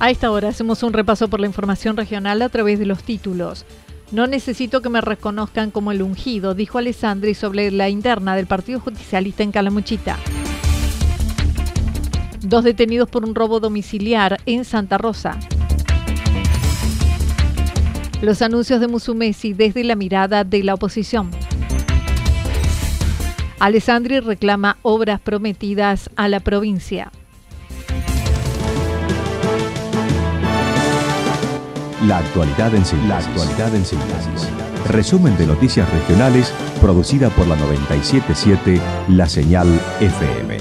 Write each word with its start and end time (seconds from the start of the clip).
A 0.00 0.10
esta 0.10 0.30
hora 0.30 0.48
hacemos 0.48 0.82
un 0.82 0.94
repaso 0.94 1.28
por 1.28 1.40
la 1.40 1.46
información 1.46 1.94
regional 1.94 2.40
a 2.40 2.48
través 2.48 2.78
de 2.78 2.86
los 2.86 3.02
títulos. 3.02 3.66
No 4.12 4.26
necesito 4.26 4.80
que 4.80 4.88
me 4.88 5.02
reconozcan 5.02 5.70
como 5.70 5.92
el 5.92 6.00
ungido, 6.00 6.54
dijo 6.54 6.78
Alessandri 6.78 7.34
sobre 7.34 7.70
la 7.70 7.90
interna 7.90 8.34
del 8.34 8.46
Partido 8.46 8.80
Justicialista 8.80 9.42
en 9.42 9.52
Calamuchita. 9.52 10.16
Dos 12.40 12.64
detenidos 12.64 13.10
por 13.10 13.26
un 13.26 13.34
robo 13.34 13.60
domiciliar 13.60 14.40
en 14.46 14.64
Santa 14.64 14.96
Rosa. 14.96 15.38
Los 18.22 18.40
anuncios 18.40 18.80
de 18.80 18.88
Musumesi 18.88 19.52
desde 19.52 19.84
la 19.84 19.96
mirada 19.96 20.44
de 20.44 20.64
la 20.64 20.72
oposición. 20.72 21.30
Alessandri 23.58 24.20
reclama 24.20 24.78
obras 24.80 25.20
prometidas 25.20 26.08
a 26.16 26.28
la 26.28 26.40
provincia. 26.40 27.12
La 32.06 32.16
actualidad 32.16 32.74
en 32.74 32.82
síntesis. 32.86 33.08
La 33.10 33.18
actualidad 33.18 33.74
en 33.74 33.84
síntesis. 33.84 34.48
Resumen 34.88 35.36
de 35.36 35.46
noticias 35.46 35.86
regionales 35.92 36.50
producida 36.80 37.28
por 37.28 37.46
la 37.46 37.56
977 37.56 38.80
La 39.08 39.28
Señal 39.28 39.68
FM. 40.00 40.56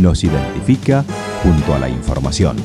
Nos 0.00 0.24
identifica 0.24 1.04
junto 1.44 1.72
a 1.72 1.78
la 1.78 1.88
información. 1.88 2.56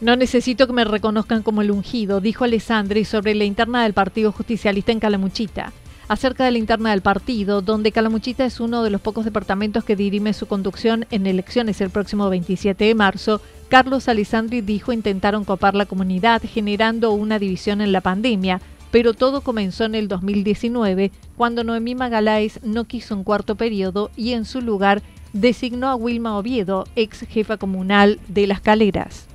No 0.00 0.16
necesito 0.16 0.66
que 0.66 0.72
me 0.72 0.84
reconozcan 0.84 1.42
como 1.42 1.60
el 1.60 1.70
ungido, 1.70 2.22
dijo 2.22 2.44
Alessandri 2.44 3.04
sobre 3.04 3.34
la 3.34 3.44
interna 3.44 3.82
del 3.82 3.92
Partido 3.92 4.32
Justicialista 4.32 4.92
en 4.92 4.98
Calamuchita 4.98 5.74
acerca 6.12 6.44
de 6.44 6.50
la 6.50 6.58
interna 6.58 6.90
del 6.90 7.00
partido, 7.00 7.62
donde 7.62 7.90
Calamuchita 7.90 8.44
es 8.44 8.60
uno 8.60 8.82
de 8.82 8.90
los 8.90 9.00
pocos 9.00 9.24
departamentos 9.24 9.82
que 9.82 9.96
dirime 9.96 10.34
su 10.34 10.46
conducción 10.46 11.06
en 11.10 11.26
elecciones 11.26 11.80
el 11.80 11.88
próximo 11.88 12.28
27 12.28 12.84
de 12.84 12.94
marzo, 12.94 13.40
Carlos 13.70 14.10
Alessandri 14.10 14.60
dijo 14.60 14.92
intentaron 14.92 15.46
copar 15.46 15.74
la 15.74 15.86
comunidad 15.86 16.42
generando 16.42 17.12
una 17.12 17.38
división 17.38 17.80
en 17.80 17.92
la 17.92 18.02
pandemia, 18.02 18.60
pero 18.90 19.14
todo 19.14 19.40
comenzó 19.40 19.84
en 19.84 19.94
el 19.94 20.06
2019, 20.08 21.10
cuando 21.38 21.64
Noemí 21.64 21.94
Magaláes 21.94 22.62
no 22.62 22.84
quiso 22.84 23.16
un 23.16 23.24
cuarto 23.24 23.54
periodo 23.54 24.10
y 24.14 24.34
en 24.34 24.44
su 24.44 24.60
lugar 24.60 25.00
designó 25.32 25.88
a 25.88 25.96
Wilma 25.96 26.36
Oviedo, 26.36 26.84
ex 26.94 27.20
jefa 27.20 27.56
comunal 27.56 28.20
de 28.28 28.46
Las 28.46 28.60
Caleras. 28.60 29.26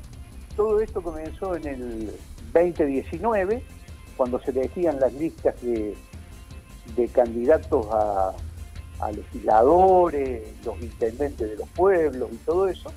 Todo 0.55 0.79
esto 0.79 1.01
comenzó 1.01 1.55
en 1.55 1.65
el 1.65 2.11
2019, 2.53 3.63
cuando 4.15 4.39
se 4.41 4.51
elegían 4.51 4.99
las 4.99 5.11
listas 5.13 5.59
de 5.63 5.95
de 6.95 7.07
candidatos 7.07 7.85
a, 7.91 8.33
legisladores, 9.11 10.41
los 10.65 10.81
intendentes 10.81 11.51
de 11.51 11.55
los 11.55 11.69
pueblos 11.69 12.29
y 12.31 12.37
todo 12.37 12.67
eso, 12.67 12.91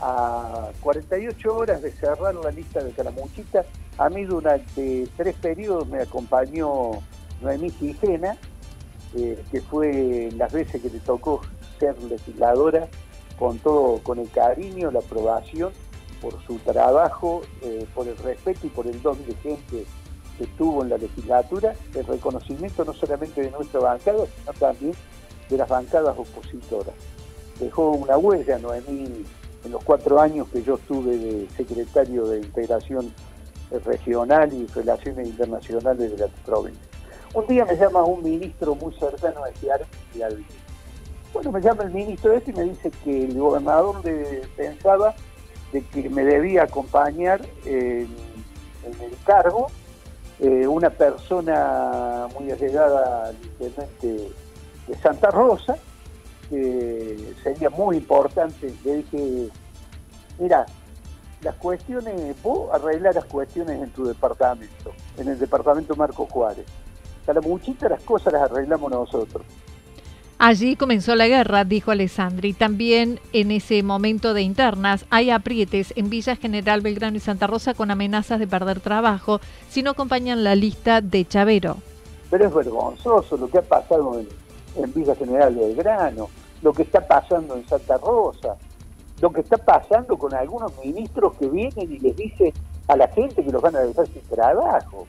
a 0.00 0.70
48 0.80 1.56
horas 1.56 1.82
de 1.82 1.92
cerrar 1.92 2.34
la 2.34 2.50
lista 2.50 2.82
de 2.82 2.90
Calamuchita, 2.90 3.64
a 3.96 4.08
mí 4.08 4.24
durante 4.24 5.06
tres 5.16 5.36
periodos 5.36 5.86
me 5.88 6.00
acompañó 6.00 7.00
Noemí 7.40 7.70
Gijena, 7.70 8.36
eh, 9.16 9.40
que 9.52 9.60
fue 9.60 10.30
las 10.36 10.52
veces 10.52 10.82
que 10.82 10.90
le 10.90 10.98
tocó 10.98 11.42
ser 11.78 12.00
legisladora 12.02 12.88
con 13.38 13.58
todo, 13.58 13.98
con 14.02 14.18
el 14.18 14.28
cariño, 14.30 14.90
la 14.90 14.98
aprobación 14.98 15.72
por 16.20 16.42
su 16.44 16.58
trabajo, 16.58 17.42
eh, 17.62 17.86
por 17.94 18.08
el 18.08 18.16
respeto 18.16 18.66
y 18.66 18.70
por 18.70 18.86
el 18.86 19.00
don 19.02 19.24
de 19.24 19.34
gente 19.36 19.86
que 20.38 20.46
tuvo 20.58 20.82
en 20.82 20.90
la 20.90 20.98
legislatura, 20.98 21.74
el 21.94 22.06
reconocimiento 22.06 22.84
no 22.84 22.92
solamente 22.92 23.42
de 23.42 23.50
nuestra 23.50 23.80
bancada, 23.80 24.24
sino 24.26 24.52
también 24.58 24.94
de 25.48 25.56
las 25.56 25.68
bancadas 25.68 26.16
opositoras. 26.18 26.94
Dejó 27.60 27.90
una 27.90 28.18
huella 28.18 28.58
Noemí 28.58 29.24
en 29.64 29.72
los 29.72 29.82
cuatro 29.84 30.20
años 30.20 30.48
que 30.48 30.62
yo 30.62 30.74
estuve 30.74 31.16
de 31.16 31.48
secretario 31.56 32.26
de 32.26 32.38
Integración 32.38 33.12
Regional 33.84 34.52
y 34.52 34.66
Relaciones 34.66 35.28
Internacionales 35.28 36.10
de 36.10 36.18
la 36.18 36.26
provincia. 36.44 36.82
Un 37.32 37.46
día 37.46 37.64
me 37.64 37.76
llama 37.76 38.04
un 38.04 38.22
ministro 38.22 38.74
muy 38.74 38.94
cercano 38.94 39.42
a 39.44 39.48
este 39.48 39.68
y 40.14 40.20
bueno, 41.32 41.50
me 41.50 41.60
llama 41.60 41.82
el 41.82 41.90
ministro 41.90 42.32
este 42.32 42.52
y 42.52 42.54
me 42.54 42.62
dice 42.64 42.92
que 43.02 43.24
el 43.24 43.36
gobernador 43.36 44.00
pensaba 44.56 45.14
de 45.72 45.84
que 45.86 46.08
me 46.08 46.24
debía 46.24 46.62
acompañar 46.62 47.40
en 47.64 48.08
el 48.84 49.16
cargo 49.24 49.66
eh, 50.44 50.66
una 50.66 50.90
persona 50.90 52.26
muy 52.38 52.50
allegada 52.50 53.28
al 53.28 53.36
intendente 53.42 54.30
de 54.86 54.94
Santa 54.96 55.30
Rosa, 55.30 55.76
que 56.50 57.32
sería 57.42 57.70
muy 57.70 57.96
importante. 57.96 58.74
Le 58.84 58.96
dije, 58.96 59.48
mira, 60.38 60.66
las 61.40 61.54
cuestiones, 61.54 62.36
vos 62.42 62.68
arreglar 62.74 63.14
las 63.14 63.24
cuestiones 63.24 63.82
en 63.82 63.90
tu 63.90 64.04
departamento, 64.04 64.92
en 65.16 65.28
el 65.28 65.38
departamento 65.38 65.96
Marco 65.96 66.26
Juárez. 66.26 66.66
Para 67.24 67.40
muchitas 67.40 67.90
las 67.90 68.02
cosas 68.02 68.34
las 68.34 68.50
arreglamos 68.50 68.90
nosotros. 68.90 69.46
Allí 70.46 70.76
comenzó 70.76 71.14
la 71.14 71.26
guerra, 71.26 71.64
dijo 71.64 71.90
Alessandri. 71.90 72.52
También 72.52 73.18
en 73.32 73.50
ese 73.50 73.82
momento 73.82 74.34
de 74.34 74.42
internas 74.42 75.06
hay 75.08 75.30
aprietes 75.30 75.94
en 75.96 76.10
Villa 76.10 76.36
General 76.36 76.82
Belgrano 76.82 77.16
y 77.16 77.20
Santa 77.20 77.46
Rosa 77.46 77.72
con 77.72 77.90
amenazas 77.90 78.38
de 78.38 78.46
perder 78.46 78.80
trabajo 78.80 79.40
si 79.70 79.82
no 79.82 79.92
acompañan 79.92 80.44
la 80.44 80.54
lista 80.54 81.00
de 81.00 81.24
Chavero. 81.24 81.78
Pero 82.28 82.46
es 82.46 82.54
vergonzoso 82.54 83.38
lo 83.38 83.48
que 83.48 83.56
ha 83.56 83.62
pasado 83.62 84.20
en, 84.20 84.92
Villa 84.92 85.14
General 85.14 85.54
Belgrano, 85.54 86.28
lo 86.60 86.74
que 86.74 86.82
está 86.82 87.00
pasando 87.00 87.56
en 87.56 87.66
Santa 87.66 87.96
Rosa, 87.96 88.56
lo 89.22 89.32
que 89.32 89.40
está 89.40 89.56
pasando 89.56 90.18
con 90.18 90.34
algunos 90.34 90.72
ministros 90.84 91.36
que 91.38 91.48
vienen 91.48 91.90
y 91.90 91.98
les 92.00 92.14
dicen 92.16 92.52
a 92.88 92.96
la 92.96 93.08
gente 93.08 93.42
que 93.42 93.50
los 93.50 93.62
van 93.62 93.76
a 93.76 93.80
dejar 93.80 94.06
sin 94.08 94.20
trabajo 94.24 95.06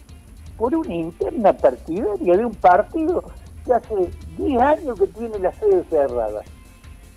por 0.57 0.73
una 0.73 0.95
interna 0.95 1.51
partidaria 1.51 2.37
de 2.37 2.45
un 2.45 2.55
partido 2.55 3.21
que 3.65 3.73
hace 3.73 4.11
10 4.37 4.61
años 4.61 4.99
que 4.99 5.07
tiene 5.07 5.39
la 5.39 5.51
sede 5.53 5.83
cerrada. 5.89 6.41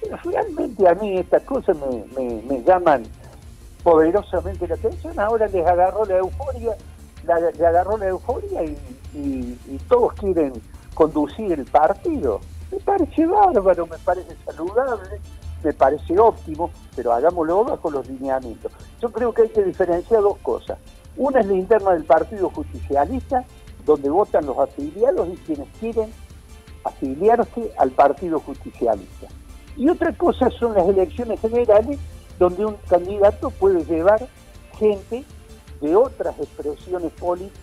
Pero 0.00 0.16
realmente 0.24 0.88
a 0.88 0.94
mí 0.94 1.18
estas 1.18 1.42
cosas 1.42 1.76
me, 2.16 2.62
llaman 2.62 3.04
poderosamente 3.82 4.66
la 4.66 4.74
atención. 4.74 5.18
Ahora 5.18 5.46
les 5.48 5.66
agarró 5.66 6.04
la 6.04 6.18
euforia, 6.18 6.76
la, 7.24 7.36
agarró 7.68 7.96
la 7.98 8.08
euforia 8.08 8.64
y, 8.64 8.76
todos 9.88 10.12
quieren 10.14 10.52
conducir 10.94 11.52
el 11.52 11.64
partido. 11.64 12.40
Me 12.70 12.78
parece 12.78 13.26
bárbaro, 13.26 13.86
me 13.86 13.98
parece 13.98 14.36
saludable, 14.44 15.20
me 15.64 15.72
parece 15.72 16.18
óptimo, 16.18 16.70
pero 16.94 17.12
hagámoslo 17.12 17.64
bajo 17.64 17.90
los 17.90 18.06
lineamientos. 18.08 18.70
Yo 19.00 19.10
creo 19.10 19.32
que 19.32 19.42
hay 19.42 19.48
que 19.48 19.64
diferenciar 19.64 20.20
dos 20.20 20.36
cosas. 20.38 20.78
Una 21.16 21.40
es 21.40 21.46
la 21.46 21.54
interna 21.54 21.92
del 21.92 22.04
Partido 22.04 22.50
Justicialista 22.50 23.44
donde 23.88 24.10
votan 24.10 24.44
los 24.44 24.58
afiliados 24.58 25.28
y 25.28 25.36
quienes 25.38 25.68
quieren 25.80 26.12
afiliarse 26.84 27.70
al 27.78 27.90
Partido 27.90 28.40
Justicialista. 28.40 29.28
Y 29.76 29.88
otra 29.88 30.12
cosa 30.12 30.50
son 30.50 30.75
las 30.75 30.88
elecciones 30.88 31.40
generales, 31.40 31.98
donde 32.38 32.66
un 32.66 32.76
candidato 32.88 33.50
puede 33.50 33.84
llevar 33.84 34.26
gente 34.78 35.25
de 35.80 35.96
otras 35.96 36.38
expresiones 36.38 37.12
políticas. 37.12 37.62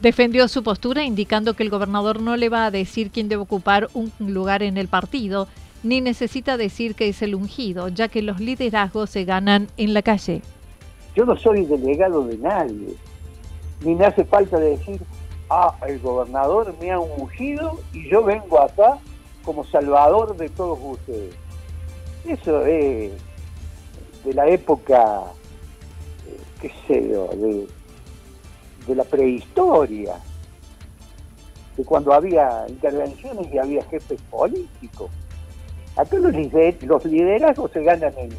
Defendió 0.00 0.48
su 0.48 0.62
postura 0.62 1.04
indicando 1.04 1.54
que 1.54 1.62
el 1.62 1.70
gobernador 1.70 2.20
no 2.20 2.36
le 2.36 2.48
va 2.48 2.66
a 2.66 2.70
decir 2.70 3.10
quién 3.10 3.28
debe 3.28 3.42
ocupar 3.42 3.88
un 3.94 4.12
lugar 4.18 4.62
en 4.62 4.76
el 4.76 4.88
partido, 4.88 5.46
ni 5.82 6.00
necesita 6.00 6.56
decir 6.56 6.94
que 6.94 7.08
es 7.08 7.22
el 7.22 7.34
ungido, 7.34 7.88
ya 7.88 8.08
que 8.08 8.22
los 8.22 8.40
liderazgos 8.40 9.10
se 9.10 9.24
ganan 9.24 9.68
en 9.76 9.94
la 9.94 10.02
calle. 10.02 10.42
Yo 11.14 11.24
no 11.24 11.36
soy 11.36 11.66
delegado 11.66 12.24
de 12.24 12.38
nadie, 12.38 12.94
ni 13.84 13.94
me 13.94 14.06
hace 14.06 14.24
falta 14.24 14.58
decir, 14.58 15.00
ah, 15.52 15.76
el 15.86 16.00
gobernador 16.00 16.74
me 16.80 16.90
ha 16.90 16.98
ungido 16.98 17.78
y 17.92 18.08
yo 18.08 18.24
vengo 18.24 18.60
acá 18.60 18.98
como 19.44 19.64
salvador 19.66 20.36
de 20.36 20.48
todos 20.48 20.78
ustedes. 20.82 21.34
Eso 22.24 22.64
es 22.64 23.12
de 24.24 24.34
la 24.34 24.46
época, 24.48 25.24
eh, 26.26 26.38
qué 26.60 26.72
sé 26.86 27.08
yo, 27.08 27.28
de, 27.28 28.94
la 28.94 29.04
prehistoria, 29.04 30.14
de 31.76 31.84
cuando 31.84 32.12
había 32.12 32.64
intervenciones 32.68 33.52
y 33.52 33.58
había 33.58 33.84
jefes 33.84 34.20
políticos. 34.30 35.10
Acá 35.96 36.16
los, 36.16 36.32
los 36.82 37.04
liderazgos 37.04 37.70
se 37.72 37.82
ganan 37.82 38.12
en, 38.16 38.30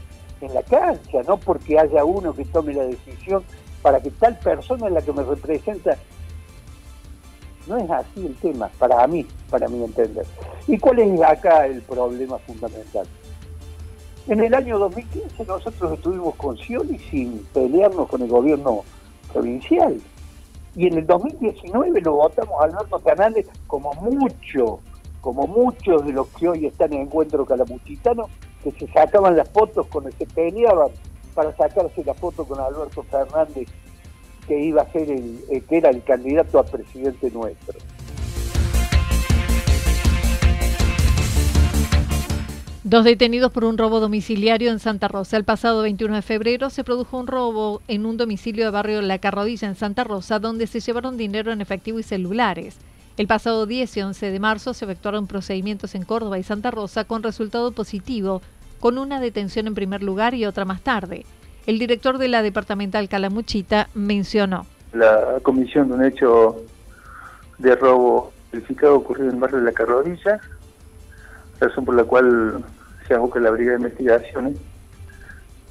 en 0.42 0.54
la 0.54 0.63
cancha, 0.63 1.21
no 1.27 1.38
porque 1.38 1.77
haya 1.77 2.04
uno 2.04 2.33
que 2.33 2.45
tome 2.45 2.74
la 2.74 2.86
decisión 2.86 3.44
para 3.83 4.01
que 4.01 4.09
tal 4.12 4.36
persona 4.39 4.88
es 4.88 4.94
la 4.94 5.01
que 5.01 5.13
me 5.13 5.24
representa. 5.24 5.98
No 7.68 7.77
es 7.77 7.89
así 7.89 8.25
el 8.25 8.36
tema, 8.36 8.69
para 8.77 9.06
mí, 9.07 9.25
para 9.50 9.68
mi 9.68 9.83
entender. 9.83 10.25
¿Y 10.68 10.77
cuál 10.77 11.00
es 11.00 11.21
acá 11.21 11.65
el 11.65 11.81
problema 11.81 12.38
fundamental? 12.39 13.07
En 14.27 14.39
el 14.39 14.54
año 14.54 14.80
2015 14.80 15.45
nosotros 15.45 15.94
estuvimos 15.94 16.36
con 16.36 16.57
Scioli 16.57 16.98
sin 16.98 17.39
pelearnos 17.54 18.07
con 18.07 18.21
el 18.21 18.30
gobierno 18.30 18.83
provincial. 19.31 20.00
Y 20.75 20.88
en 20.88 20.98
el 20.98 21.06
2019 21.06 22.01
lo 22.01 22.13
votamos 22.13 22.62
a 22.62 22.65
Alberto 22.65 23.00
Canales 23.00 23.48
como 23.68 23.94
mucho, 23.94 24.80
como 25.21 25.45
muchos 25.45 26.06
de 26.06 26.13
los 26.13 26.27
que 26.30 26.48
hoy 26.48 26.66
están 26.66 26.94
en 26.94 27.01
encuentro 27.01 27.45
calamuchitano, 27.45 28.30
que 28.63 28.71
se 28.71 28.88
sacaban 28.94 29.36
las 29.36 29.50
fotos 29.50 29.88
con 29.88 30.06
el 30.06 30.13
que 30.13 30.25
peleaban 30.25 30.89
para 31.33 31.56
sacarse 31.56 32.04
la 32.04 32.13
foto 32.13 32.45
con 32.45 32.59
Alberto 32.59 33.04
Fernández, 33.04 33.68
que 34.48 34.60
iba 34.60 34.81
a 34.81 34.92
ser 34.92 35.10
el, 35.10 35.40
eh, 35.50 35.62
que 35.68 35.78
era 35.78 35.90
el 35.90 36.04
candidato 36.04 36.60
a 36.60 36.66
presidente 36.66 37.31
nuestro. 37.31 37.80
Dos 42.86 43.06
detenidos 43.06 43.51
por 43.51 43.63
un 43.63 43.78
robo 43.78 44.00
domiciliario 44.00 44.69
en 44.69 44.80
Santa 44.80 45.07
Rosa. 45.07 45.38
El 45.38 45.45
pasado 45.45 45.81
21 45.84 46.16
de 46.16 46.22
febrero 46.22 46.69
se 46.69 46.84
produjo 46.84 47.18
un 47.18 47.28
robo 47.28 47.81
en 47.88 48.06
un 48.06 48.18
domicilio 48.18 48.66
de 48.66 48.72
barrio 48.72 49.01
La 49.01 49.19
Carrodilla 49.19 49.68
en 49.68 49.75
Santa 49.75 50.04
Rosa, 50.04 50.38
donde 50.38 50.68
se 50.68 50.81
llevaron 50.81 51.18
dinero 51.18 51.51
en 51.51 51.62
efectivo 51.62 51.98
y 52.00 52.04
celulares. 52.04 52.78
El 53.16 53.28
pasado 53.28 53.66
10 53.66 53.98
y 53.98 54.01
11 54.01 54.31
de 54.31 54.40
marzo 54.40 54.74
se 54.74 54.86
efectuaron 54.86 55.28
procedimientos 55.28 55.95
en 55.95 56.04
Córdoba 56.04 56.40
y 56.40 56.44
Santa 56.44 56.72
Rosa 56.72 57.06
con 57.06 57.24
resultado 57.24 57.72
positivo, 57.72 58.42
con 58.80 58.98
una 58.98 59.22
detención 59.22 59.68
en 59.68 59.75
primer 59.75 60.04
lugar 60.04 60.34
y 60.34 60.45
otra 60.45 60.66
más 60.66 60.81
tarde. 60.81 61.25
El 61.65 61.80
director 61.80 62.18
de 62.18 62.27
la 62.27 62.42
departamental 62.42 63.07
Calamuchita 63.07 63.88
mencionó. 63.94 64.65
La 64.92 65.39
comisión 65.42 65.88
de 65.88 65.94
un 65.94 66.06
hecho 66.06 66.57
de 67.57 67.75
robo 67.75 68.33
verificado 68.51 68.95
ocurrido 68.95 69.30
en 69.30 69.36
el 69.36 69.39
barrio 69.42 69.60
de 69.60 69.63
La 69.63 69.71
Carrodilla, 69.71 70.42
razón 71.60 71.86
por 71.86 71.95
la 71.95 72.04
cual 72.04 72.63
se 73.07 73.13
aboca 73.13 73.39
la 73.39 73.51
Brigada 73.51 73.77
de 73.77 73.83
Investigaciones. 73.83 74.57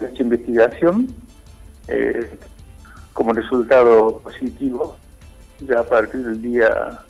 Esta 0.00 0.22
investigación, 0.22 1.08
eh, 1.88 2.38
como 3.12 3.34
resultado 3.34 4.18
positivo, 4.20 4.96
ya 5.60 5.80
a 5.80 5.84
partir 5.84 6.24
del 6.24 6.40
día, 6.40 7.00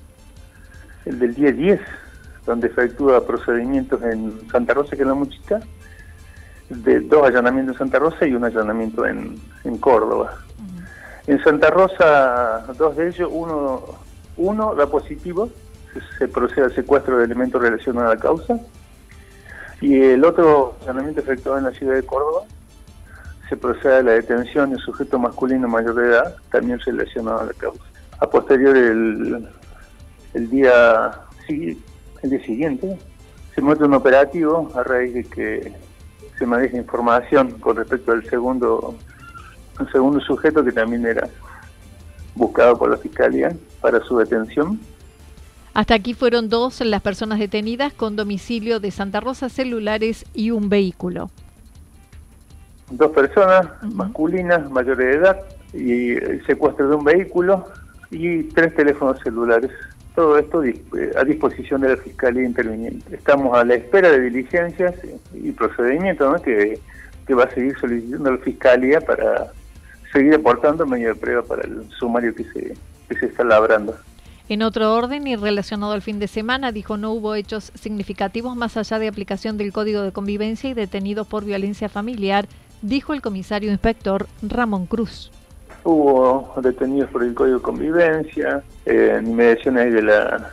el 1.07 1.19
del 1.21 1.35
día 1.35 1.53
10, 1.53 1.81
donde 2.45 2.67
efectúa 2.67 3.25
procedimientos 3.25 4.03
en 4.03 4.49
Santa 4.51 4.75
Rosa, 4.75 4.97
que 4.97 5.05
la 5.05 5.15
Muchita, 5.15 5.61
de 6.73 7.01
dos 7.01 7.27
allanamientos 7.27 7.75
en 7.75 7.79
Santa 7.79 7.99
Rosa 7.99 8.27
y 8.27 8.35
un 8.35 8.45
allanamiento 8.45 9.07
en, 9.07 9.39
en 9.65 9.79
Córdoba. 9.79 10.35
En 11.27 11.43
Santa 11.45 11.71
Rosa, 11.71 12.67
dos 12.77 12.97
de 12.97 13.09
ellos, 13.09 13.29
uno, 13.33 13.83
uno 14.37 14.75
da 14.75 14.87
positivo, 14.87 15.51
se 16.19 16.27
procede 16.27 16.65
al 16.65 16.75
secuestro 16.75 17.19
de 17.19 17.25
elementos 17.25 17.61
relacionados 17.61 18.11
a 18.11 18.15
la 18.15 18.21
causa, 18.21 18.59
y 19.81 20.01
el 20.01 20.25
otro 20.25 20.77
allanamiento 20.83 21.21
efectuado 21.21 21.59
en 21.59 21.65
la 21.65 21.73
ciudad 21.73 21.95
de 21.95 22.03
Córdoba, 22.05 22.43
se 23.49 23.57
procede 23.57 23.97
a 23.97 24.03
la 24.03 24.13
detención 24.13 24.71
de 24.71 24.79
sujeto 24.79 25.19
masculino 25.19 25.69
mayor 25.69 25.95
de 25.95 26.09
edad, 26.09 26.37
también 26.51 26.81
relacionado 26.81 27.41
a 27.41 27.45
la 27.45 27.53
causa. 27.53 27.83
A 28.19 28.27
posterior, 28.29 28.77
el, 28.77 29.49
el 30.35 30.51
día, 30.51 31.13
el 31.49 32.31
día 32.31 32.45
siguiente, 32.45 32.99
se 33.55 33.61
muestra 33.61 33.87
un 33.87 33.95
operativo 33.95 34.71
a 34.75 34.83
raíz 34.83 35.13
de 35.13 35.25
que 35.25 35.73
se 36.43 36.47
maneja 36.47 36.77
información 36.77 37.53
con 37.61 37.77
respecto 37.77 38.11
al 38.11 38.29
segundo, 38.29 38.97
un 39.79 39.93
segundo 39.93 40.19
sujeto 40.19 40.65
que 40.65 40.73
también 40.73 41.07
era 41.07 41.29
buscado 42.35 42.77
por 42.77 42.91
la 42.91 42.97
Fiscalía 42.97 43.55
para 43.81 44.01
su 44.01 44.19
detención. 44.19 44.81
Hasta 45.73 45.95
aquí 45.95 46.15
fueron 46.15 46.49
dos 46.49 46.81
las 46.81 47.01
personas 47.01 47.39
detenidas 47.39 47.93
con 47.93 48.17
domicilio 48.17 48.81
de 48.81 48.91
Santa 48.91 49.21
Rosa, 49.21 49.49
celulares 49.49 50.25
y 50.35 50.51
un 50.51 50.69
vehículo. 50.69 51.31
Dos 52.91 53.13
personas 53.13 53.69
masculinas, 53.95 54.69
mayores 54.69 55.07
de 55.07 55.15
edad, 55.15 55.41
y 55.73 56.11
el 56.11 56.45
secuestro 56.45 56.89
de 56.89 56.97
un 56.97 57.05
vehículo 57.05 57.69
y 58.11 58.43
tres 58.43 58.75
teléfonos 58.75 59.21
celulares 59.23 59.71
todo 60.15 60.39
esto 60.39 60.63
eh, 60.65 60.77
a 61.17 61.25
disposición 61.25 61.81
de 61.81 61.91
la 61.91 61.97
Fiscalía 61.97 62.45
Interviniente. 62.45 63.15
Estamos 63.15 63.57
a 63.57 63.65
la 63.65 63.75
espera 63.75 64.11
de 64.11 64.21
diligencias 64.21 64.95
y 65.35 65.51
procedimientos 65.53 66.41
que, 66.43 66.79
va 67.35 67.45
a 67.45 67.51
seguir 67.51 67.75
solicitando 67.79 68.33
la 68.33 68.39
Fiscalía 68.39 69.01
para 69.01 69.53
seguir 70.13 70.35
aportando 70.35 70.85
medio 70.85 71.09
de 71.09 71.15
prueba 71.15 71.43
para 71.43 71.63
el 71.63 71.89
sumario 71.99 72.35
que 72.35 72.45
se, 72.45 72.75
que 73.09 73.17
se 73.19 73.27
está 73.27 73.43
labrando. 73.43 73.97
En 74.51 74.61
otro 74.63 74.95
orden 74.95 75.27
y 75.27 75.37
relacionado 75.37 75.93
al 75.93 76.03
fin 76.03 76.19
de 76.19 76.29
semana, 76.29 76.73
dijo 76.73 76.99
no 76.99 77.13
hubo 77.13 77.35
hechos 77.35 77.73
significativos 77.75 78.55
más 78.55 78.77
allá 78.77 78.99
de 78.99 79.09
aplicación 79.09 79.57
del 79.57 79.73
Código 79.73 80.03
de 80.03 80.13
Convivencia 80.13 80.69
y 80.69 80.75
detenidos 80.75 81.27
por 81.27 81.47
violencia 81.47 81.89
familiar, 81.89 82.47
dijo 82.83 83.15
el 83.15 83.23
comisario 83.23 83.71
inspector 83.71 84.27
Ramón 84.43 84.85
Cruz. 84.85 85.31
Hubo 85.85 86.55
detenidos 86.63 87.11
por 87.11 87.25
el 87.25 87.35
Código 87.35 87.59
de 87.59 87.63
Convivencia, 87.63 88.63
eh, 88.87 89.17
en 89.19 89.27
inmediaciones 89.27 89.93
de 89.93 90.03
la, 90.03 90.51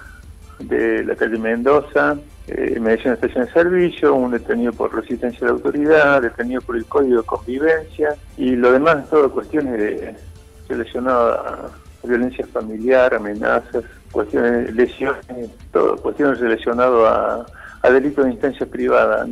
de 0.59 1.03
la 1.03 1.15
calle 1.15 1.38
Mendoza, 1.38 2.17
eh, 2.48 2.74
inmediación 2.77 3.13
de 3.13 3.27
estación 3.27 3.45
de 3.45 3.51
servicio, 3.51 4.15
un 4.15 4.31
detenido 4.31 4.74
por 4.74 4.95
resistencia 4.95 5.41
de 5.41 5.45
la 5.45 5.51
autoridad, 5.51 6.21
detenido 6.24 6.62
por 6.62 6.77
el 6.77 6.86
Código 6.86 7.17
de 7.17 7.27
Convivencia, 7.27 8.15
y 8.38 8.55
lo 8.55 8.71
demás, 8.71 9.07
todo 9.09 9.31
cuestiones 9.31 9.77
de, 9.77 10.15
relacionadas 10.67 11.71
a 12.03 12.07
violencia 12.07 12.48
familiar, 12.48 13.13
amenazas, 13.13 13.83
cuestiones 14.12 14.74
lesiones, 14.74 15.51
todo, 15.71 15.95
cuestiones 15.98 16.39
relacionadas 16.39 17.45
a, 17.83 17.88
a 17.88 17.91
delitos 17.91 18.25
de 18.25 18.31
instancia 18.31 18.65
privada. 18.65 19.27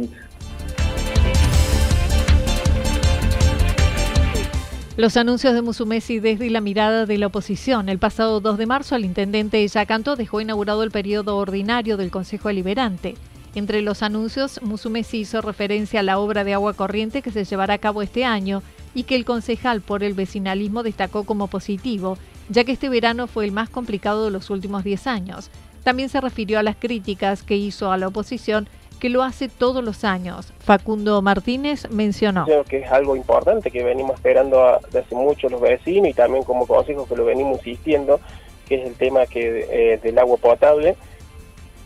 Los 4.98 5.16
anuncios 5.16 5.54
de 5.54 5.62
Musumesi 5.62 6.20
desde 6.20 6.50
la 6.50 6.60
mirada 6.60 7.06
de 7.06 7.20
la 7.20 7.28
oposición. 7.28 7.88
El 7.88 8.00
pasado 8.00 8.40
2 8.40 8.58
de 8.58 8.66
marzo, 8.66 8.96
el 8.96 9.06
intendente 9.06 9.68
Yacanto 9.68 10.16
dejó 10.16 10.42
inaugurado 10.42 10.82
el 10.82 10.90
periodo 10.90 11.38
ordinario 11.38 11.98
del 11.98 12.10
Consejo 12.10 12.48
Deliberante. 12.48 13.14
Entre 13.54 13.84
los 13.84 14.02
anuncios, 14.02 14.60
Musumesi 14.64 15.20
hizo 15.20 15.42
referencia 15.42 16.00
a 16.00 16.04
la 16.04 16.18
obra 16.18 16.44
de 16.44 16.56
agua 16.56 16.74
corriente 16.74 17.22
que 17.22 17.30
se 17.30 17.46
llevará 17.46 17.76
a 17.76 17.78
cabo 17.78 18.02
este 18.02 18.26
año 18.26 18.64
y 18.96 19.04
que 19.04 19.16
el 19.16 19.24
concejal 19.24 19.82
por 19.82 20.04
el 20.04 20.16
vecinalismo 20.16 20.82
destacó 20.82 21.26
como 21.26 21.46
positivo, 21.46 22.18
ya 22.50 22.64
que 22.64 22.72
este 22.72 22.90
verano 22.90 23.28
fue 23.28 23.46
el 23.46 23.52
más 23.52 23.70
complicado 23.70 24.26
de 24.26 24.32
los 24.32 24.50
últimos 24.50 24.84
10 24.84 25.06
años. 25.06 25.52
También 25.84 26.10
se 26.10 26.22
refirió 26.22 26.58
a 26.58 26.64
las 26.64 26.76
críticas 26.76 27.44
que 27.44 27.56
hizo 27.56 27.92
a 27.92 27.98
la 27.98 28.08
oposición 28.08 28.68
que 28.98 29.10
lo 29.10 29.24
hace 29.24 29.50
todos 29.50 29.84
los 29.84 30.04
años. 30.04 30.54
Facundo 30.60 31.22
Martínez 31.22 31.90
mencionó. 31.90 32.46
Creo 32.46 32.64
que 32.64 32.80
es 32.80 32.92
algo 32.92 33.16
importante 33.16 33.72
que 33.72 33.84
venimos 33.84 34.16
esperando 34.16 34.80
desde 34.86 35.00
hace 35.00 35.16
mucho 35.16 35.50
los 35.50 35.62
vecinos 35.62 36.10
y 36.10 36.14
también 36.14 36.44
como 36.44 36.68
consejo 36.68 37.08
que 37.08 37.16
lo 37.16 37.26
venimos 37.26 37.60
insistiendo, 37.60 38.20
que 38.68 38.82
es 38.82 38.88
el 38.88 38.96
tema 38.96 39.26
que, 39.26 39.68
eh, 39.70 40.00
del 40.02 40.18
agua 40.20 40.38
potable. 40.38 40.96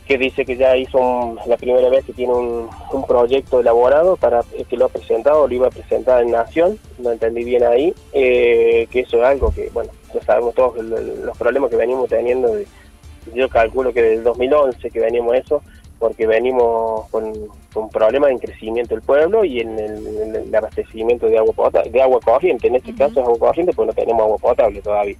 que 0.08 0.18
dice 0.18 0.44
que 0.46 0.58
ya 0.58 0.76
hizo 0.76 1.38
la 1.46 1.56
primera 1.56 1.88
vez 1.88 2.04
que 2.04 2.12
tiene 2.12 2.34
un, 2.34 2.70
proyecto 3.08 3.62
elaborado 3.62 4.18
para 4.18 4.42
que 4.68 4.76
lo 4.76 4.86
ha 4.86 4.90
presentado, 4.90 5.48
lo 5.48 5.54
iba 5.54 5.68
a 5.68 5.70
presentar 5.70 6.22
en 6.22 6.32
Nación, 6.32 6.80
no 6.98 7.12
entendí 7.12 7.46
bien 7.46 7.64
ahí, 7.64 7.94
eh, 8.12 8.88
que 8.92 9.02
eso 9.02 9.18
es 9.18 9.24
algo 9.24 9.54
que, 9.54 9.70
bueno, 9.70 9.92
ya 10.14 10.22
sabemos 10.24 10.54
todos 10.54 10.84
los 10.84 11.38
problemas 11.38 11.70
que 11.70 11.78
venimos 11.78 12.10
teniendo, 12.10 12.52
yo 13.34 13.48
calculo 13.48 13.94
que 13.94 14.02
desde 14.02 14.16
el 14.16 14.24
2011 14.24 14.90
que 14.90 15.00
venimos 15.00 15.36
eso, 15.36 15.62
porque 16.02 16.26
venimos 16.26 17.08
con, 17.12 17.32
con 17.72 17.88
problemas 17.90 18.32
en 18.32 18.40
crecimiento 18.40 18.96
del 18.96 19.04
pueblo 19.04 19.46
y 19.46 19.60
en 19.60 19.78
el, 19.78 20.56
abastecimiento 20.56 21.28
de 21.28 21.38
agua 21.38 21.54
potable, 21.54 21.92
de 21.92 22.02
agua 22.02 22.20
corriente, 22.20 22.68
en 22.68 22.76
este 22.76 22.96
caso 22.96 23.22
es 23.22 23.26
agua 23.28 23.38
corriente, 23.38 23.72
pues 23.72 23.86
no 23.88 23.94
tenemos 23.94 24.24
agua 24.24 24.38
potable 24.40 24.82
todavía. 24.82 25.16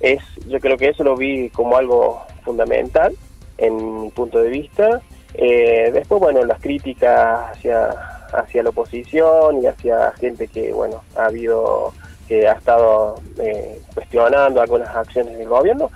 Es, 0.00 0.22
yo 0.46 0.58
creo 0.60 0.78
que 0.78 0.88
eso 0.88 1.04
lo 1.04 1.14
vi 1.14 1.50
como 1.50 1.76
algo 1.76 2.22
fundamental 2.42 3.14
en 3.58 4.02
mi 4.04 4.08
punto 4.08 4.40
de 4.40 4.48
vista. 4.48 5.02
Eh, 5.34 5.90
después, 5.92 6.22
bueno, 6.22 6.42
las 6.42 6.58
críticas 6.58 7.50
hacia, 7.50 7.90
hacia 8.32 8.62
la 8.62 8.70
oposición 8.70 9.62
y 9.62 9.66
hacia 9.66 10.12
gente 10.12 10.48
que, 10.48 10.72
bueno, 10.72 11.02
ha 11.16 11.26
habido, 11.26 11.92
que 12.26 12.48
ha 12.48 12.52
estado 12.52 13.20
eh, 13.38 13.78
cuestionando 13.92 14.62
algunas 14.62 14.88
acciones 14.88 15.36
del 15.36 15.48
gobierno, 15.48 15.90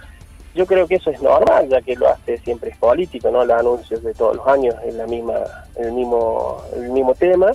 yo 0.54 0.66
creo 0.66 0.86
que 0.86 0.96
eso 0.96 1.10
es 1.10 1.22
normal, 1.22 1.68
ya 1.68 1.80
que 1.80 1.96
lo 1.96 2.08
hace 2.08 2.38
siempre 2.38 2.70
es 2.70 2.76
político, 2.76 3.30
¿no? 3.30 3.44
Los 3.44 3.58
anuncios 3.58 4.02
de 4.02 4.12
todos 4.14 4.36
los 4.36 4.46
años 4.46 4.74
en 4.84 4.98
la 4.98 5.06
misma, 5.06 5.34
el 5.76 5.92
mismo, 5.92 6.62
el 6.76 6.90
mismo 6.90 7.14
tema. 7.14 7.52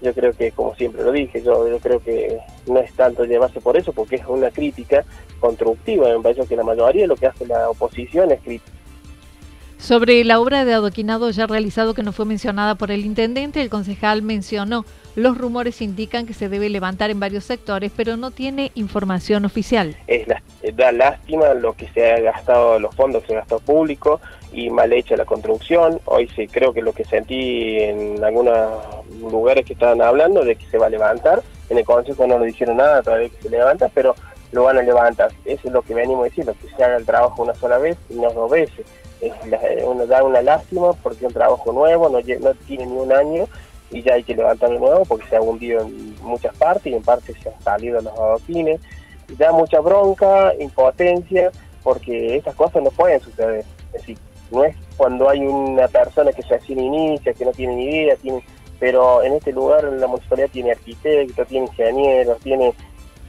Yo 0.00 0.14
creo 0.14 0.32
que, 0.32 0.52
como 0.52 0.74
siempre 0.76 1.02
lo 1.02 1.10
dije, 1.10 1.42
yo, 1.42 1.68
yo 1.68 1.78
creo 1.80 2.00
que 2.00 2.38
no 2.66 2.78
es 2.78 2.92
tanto 2.94 3.24
llevarse 3.24 3.60
por 3.60 3.76
eso, 3.76 3.92
porque 3.92 4.16
es 4.16 4.26
una 4.26 4.50
crítica 4.50 5.04
constructiva. 5.40 6.08
Me 6.08 6.20
parece 6.20 6.46
que 6.46 6.56
la 6.56 6.62
mayoría 6.62 7.02
de 7.02 7.08
lo 7.08 7.16
que 7.16 7.26
hace 7.26 7.46
la 7.46 7.68
oposición 7.68 8.30
es 8.30 8.40
crítica 8.40 8.77
sobre 9.78 10.24
la 10.24 10.40
obra 10.40 10.64
de 10.64 10.74
adoquinado 10.74 11.30
ya 11.30 11.46
realizado 11.46 11.94
que 11.94 12.02
no 12.02 12.12
fue 12.12 12.26
mencionada 12.26 12.74
por 12.74 12.90
el 12.90 13.06
intendente, 13.06 13.62
el 13.62 13.70
concejal 13.70 14.22
mencionó, 14.22 14.84
los 15.14 15.38
rumores 15.38 15.80
indican 15.80 16.26
que 16.26 16.34
se 16.34 16.48
debe 16.48 16.68
levantar 16.68 17.10
en 17.10 17.20
varios 17.20 17.44
sectores, 17.44 17.90
pero 17.96 18.16
no 18.16 18.30
tiene 18.30 18.70
información 18.74 19.44
oficial. 19.44 19.96
Es 20.06 20.26
da 20.76 20.92
lástima 20.92 21.54
lo 21.54 21.72
que 21.72 21.88
se 21.88 22.12
ha 22.12 22.20
gastado, 22.20 22.78
los 22.78 22.94
fondos 22.94 23.22
que 23.22 23.28
se 23.28 23.34
gastado 23.34 23.60
público 23.60 24.20
y 24.52 24.70
mal 24.70 24.92
hecha 24.92 25.16
la 25.16 25.24
construcción. 25.24 26.00
Hoy 26.04 26.28
sí 26.36 26.46
creo 26.46 26.72
que 26.72 26.82
lo 26.82 26.92
que 26.92 27.04
sentí 27.04 27.78
en 27.78 28.22
algunos 28.22 28.70
lugares 29.20 29.64
que 29.64 29.72
estaban 29.72 30.02
hablando 30.02 30.44
de 30.44 30.56
que 30.56 30.66
se 30.66 30.78
va 30.78 30.86
a 30.86 30.90
levantar, 30.90 31.42
en 31.70 31.78
el 31.78 31.84
consejo 31.84 32.26
no 32.26 32.38
lo 32.38 32.44
dijeron 32.44 32.76
nada 32.76 33.02
todavía 33.02 33.28
que 33.28 33.42
se 33.42 33.50
levanta, 33.50 33.90
pero 33.94 34.14
lo 34.52 34.64
van 34.64 34.78
a 34.78 34.82
levantar. 34.82 35.30
Eso 35.44 35.68
es 35.68 35.72
lo 35.72 35.82
que 35.82 35.94
venimos 35.94 36.24
diciendo, 36.26 36.54
que 36.60 36.68
se 36.68 36.84
haga 36.84 36.96
el 36.96 37.06
trabajo 37.06 37.42
una 37.42 37.54
sola 37.54 37.78
vez 37.78 37.96
y 38.08 38.14
no 38.14 38.30
dos 38.30 38.50
veces 38.50 38.86
es 39.20 39.32
uno 39.84 40.06
da 40.06 40.22
una 40.22 40.42
lástima 40.42 40.92
porque 40.94 41.18
es 41.18 41.24
un 41.24 41.32
trabajo 41.32 41.72
nuevo, 41.72 42.08
no, 42.08 42.22
tiene 42.22 42.86
ni 42.86 42.96
un 42.96 43.12
año 43.12 43.46
y 43.90 44.02
ya 44.02 44.14
hay 44.14 44.22
que 44.22 44.34
levantarlo 44.34 44.78
nuevo 44.78 45.04
porque 45.04 45.26
se 45.28 45.36
ha 45.36 45.40
hundido 45.40 45.80
en 45.80 46.16
muchas 46.22 46.56
partes 46.56 46.86
y 46.92 46.94
en 46.94 47.02
partes 47.02 47.36
se 47.42 47.48
han 47.48 47.60
salido 47.62 48.00
los 48.00 48.12
adoquines. 48.12 48.80
Da 49.36 49.52
mucha 49.52 49.80
bronca, 49.80 50.52
impotencia, 50.58 51.50
porque 51.82 52.36
estas 52.36 52.54
cosas 52.54 52.82
no 52.82 52.90
pueden 52.90 53.20
suceder. 53.20 53.64
Es 53.92 54.00
decir, 54.00 54.18
no 54.50 54.64
es 54.64 54.76
cuando 54.96 55.28
hay 55.28 55.40
una 55.40 55.88
persona 55.88 56.32
que 56.32 56.42
se 56.42 56.56
recién 56.58 56.80
inicia, 56.80 57.34
que 57.34 57.44
no 57.44 57.52
tiene 57.52 57.76
ni 57.76 57.84
idea, 57.84 58.16
tiene, 58.16 58.42
pero 58.78 59.22
en 59.22 59.34
este 59.34 59.52
lugar 59.52 59.84
la 59.84 60.06
municipalidad 60.06 60.48
tiene 60.50 60.72
arquitectos, 60.72 61.46
tiene 61.48 61.66
ingenieros, 61.66 62.38
tiene, 62.40 62.74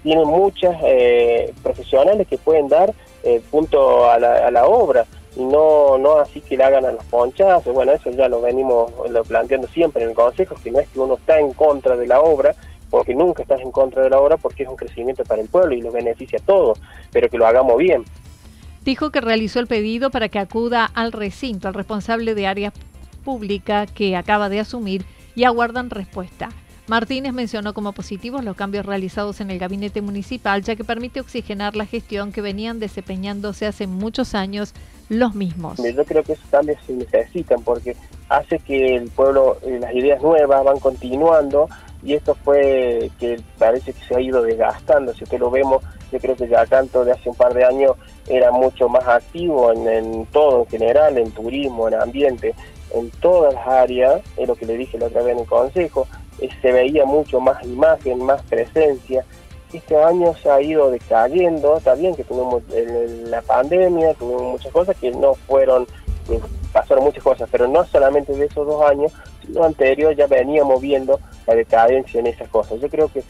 tiene 0.03 0.25
muchas 0.25 0.75
eh, 0.83 1.53
profesionales 1.63 2.27
que 2.27 2.37
pueden 2.37 2.69
dar 2.69 2.93
eh, 3.23 3.41
punto 3.51 4.09
a 4.09 4.17
la, 4.19 4.47
a 4.47 4.51
la 4.51 4.65
obra 4.65 5.05
y 5.35 5.43
no, 5.43 5.97
no 5.97 6.17
así 6.17 6.41
que 6.41 6.57
le 6.57 6.63
hagan 6.63 6.85
a 6.85 6.91
los 6.91 7.03
ponchazos, 7.05 7.73
bueno, 7.73 7.91
eso 7.91 8.09
ya 8.11 8.27
lo 8.27 8.41
venimos 8.41 8.91
planteando 9.27 9.67
siempre 9.67 10.03
en 10.03 10.09
el 10.09 10.15
Consejo, 10.15 10.55
que 10.63 10.71
no 10.71 10.79
es 10.79 10.87
que 10.89 10.99
uno 10.99 11.15
está 11.15 11.39
en 11.39 11.53
contra 11.53 11.95
de 11.95 12.07
la 12.07 12.19
obra, 12.19 12.55
porque 12.89 13.13
nunca 13.13 13.43
estás 13.43 13.61
en 13.61 13.71
contra 13.71 14.01
de 14.01 14.09
la 14.09 14.19
obra 14.19 14.37
porque 14.37 14.63
es 14.63 14.69
un 14.69 14.75
crecimiento 14.75 15.23
para 15.23 15.41
el 15.41 15.47
pueblo 15.47 15.75
y 15.75 15.81
lo 15.81 15.91
beneficia 15.91 16.39
a 16.39 16.45
todos, 16.45 16.81
pero 17.11 17.29
que 17.29 17.37
lo 17.37 17.45
hagamos 17.45 17.77
bien. 17.77 18.03
Dijo 18.83 19.11
que 19.11 19.21
realizó 19.21 19.59
el 19.59 19.67
pedido 19.67 20.09
para 20.09 20.29
que 20.29 20.39
acuda 20.39 20.89
al 20.93 21.11
recinto, 21.11 21.67
al 21.67 21.73
responsable 21.73 22.33
de 22.33 22.47
área 22.47 22.73
pública 23.23 23.85
que 23.85 24.15
acaba 24.15 24.49
de 24.49 24.59
asumir 24.59 25.05
y 25.35 25.43
aguardan 25.43 25.89
respuesta. 25.89 26.49
Martínez 26.87 27.33
mencionó 27.33 27.75
como 27.75 27.93
positivos 27.93 28.43
los 28.43 28.55
cambios 28.55 28.85
realizados 28.85 29.41
en 29.41 29.51
el 29.51 29.59
gabinete 29.59 30.01
municipal, 30.01 30.63
ya 30.63 30.75
que 30.75 30.83
permite 30.83 31.19
oxigenar 31.19 31.75
la 31.75 31.85
gestión 31.85 32.31
que 32.31 32.41
venían 32.41 32.79
desempeñándose 32.79 33.67
hace 33.67 33.85
muchos 33.85 34.33
años 34.33 34.73
los 35.09 35.35
mismos. 35.35 35.77
Yo 35.77 36.05
creo 36.05 36.23
que 36.23 36.33
esos 36.33 36.49
cambios 36.49 36.77
se 36.85 36.93
necesitan 36.93 37.61
porque 37.63 37.95
hace 38.29 38.59
que 38.59 38.95
el 38.95 39.09
pueblo, 39.09 39.57
eh, 39.63 39.79
las 39.81 39.93
ideas 39.93 40.21
nuevas 40.21 40.63
van 40.63 40.79
continuando 40.79 41.67
y 42.03 42.13
esto 42.13 42.35
fue 42.35 43.11
que 43.19 43.41
parece 43.57 43.91
que 43.91 44.05
se 44.05 44.15
ha 44.15 44.21
ido 44.21 44.41
desgastando. 44.41 45.13
Si 45.13 45.23
usted 45.23 45.39
lo 45.39 45.49
vemos, 45.49 45.83
yo 46.11 46.19
creo 46.19 46.35
que 46.35 46.47
ya 46.47 46.65
tanto 46.65 47.03
de 47.03 47.11
hace 47.11 47.29
un 47.29 47.35
par 47.35 47.53
de 47.53 47.65
años 47.65 47.97
era 48.27 48.51
mucho 48.51 48.87
más 48.87 49.05
activo 49.07 49.71
en, 49.73 49.87
en 49.87 50.25
todo 50.27 50.59
en 50.61 50.67
general, 50.67 51.17
en 51.17 51.31
turismo, 51.31 51.87
en 51.87 51.95
ambiente, 51.95 52.53
en 52.93 53.09
todas 53.19 53.53
las 53.53 53.67
áreas, 53.67 54.21
es 54.37 54.47
lo 54.47 54.55
que 54.55 54.65
le 54.65 54.77
dije 54.77 54.97
la 54.97 55.07
otra 55.07 55.23
vez 55.23 55.33
en 55.33 55.39
el 55.41 55.47
consejo, 55.47 56.07
se 56.61 56.71
veía 56.71 57.05
mucho 57.05 57.39
más 57.39 57.63
imagen, 57.65 58.23
más 58.23 58.41
presencia. 58.43 59.25
Este 59.71 59.95
año 59.95 60.33
se 60.41 60.49
ha 60.49 60.61
ido 60.61 60.89
decayendo, 60.89 61.77
está 61.77 61.93
bien 61.93 62.15
que 62.15 62.23
tuvimos 62.23 62.63
la 63.25 63.41
pandemia, 63.43 64.15
tuvimos 64.15 64.43
muchas 64.43 64.71
cosas 64.71 64.97
que 64.97 65.11
no 65.11 65.35
fueron, 65.35 65.85
pasaron 66.73 67.03
muchas 67.03 67.23
cosas, 67.23 67.47
pero 67.51 67.67
no 67.67 67.85
solamente 67.85 68.33
de 68.33 68.45
esos 68.45 68.65
dos 68.65 68.83
años, 68.83 69.11
sino 69.45 69.63
anterior 69.63 70.15
ya 70.15 70.25
veníamos 70.25 70.81
viendo 70.81 71.19
la 71.45 71.53
decadencia 71.53 72.19
en 72.19 72.27
esas 72.27 72.49
cosas. 72.49 72.79
Yo 72.79 72.89
creo 72.89 73.11
que, 73.11 73.23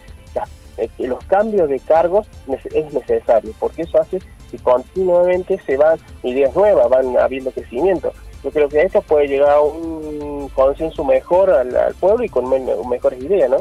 eh, 0.78 0.90
los 1.00 1.22
cambios 1.26 1.68
de 1.68 1.80
cargos 1.80 2.26
es 2.74 2.94
necesario, 2.94 3.54
porque 3.60 3.82
eso 3.82 4.00
hace 4.00 4.20
que 4.50 4.58
continuamente 4.60 5.60
se 5.66 5.76
van 5.76 6.00
ideas 6.24 6.56
nuevas, 6.56 6.88
van 6.88 7.18
habiendo 7.18 7.52
crecimiento. 7.52 8.14
Yo 8.44 8.52
creo 8.52 8.70
que 8.70 8.82
eso 8.82 9.02
puede 9.02 9.28
llegar 9.28 9.50
a 9.50 9.62
un 9.62 10.48
consenso 10.56 11.04
mejor 11.04 11.50
al, 11.50 11.94
pueblo 12.00 12.24
y 12.24 12.30
con 12.30 12.50
mejores 12.90 13.22
ideas, 13.22 13.50
¿no? 13.50 13.58